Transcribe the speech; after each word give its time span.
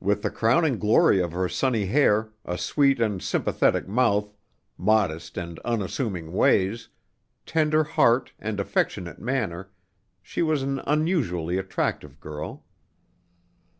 With 0.00 0.22
the 0.22 0.30
crowning 0.30 0.80
glory 0.80 1.20
of 1.20 1.30
her 1.30 1.48
sunny 1.48 1.86
hair, 1.86 2.32
a 2.44 2.58
sweet 2.58 2.98
and 3.00 3.22
sympathetic 3.22 3.86
mouth, 3.86 4.34
modest 4.76 5.38
and 5.38 5.60
unassuming 5.60 6.32
ways, 6.32 6.88
tender 7.46 7.84
heart 7.84 8.32
and 8.40 8.58
affectionate 8.58 9.20
manner, 9.20 9.70
she 10.20 10.42
was 10.42 10.62
an 10.64 10.80
unusually 10.84 11.58
attractive 11.58 12.18
girl. 12.18 12.64